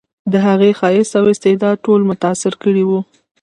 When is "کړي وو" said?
2.63-2.99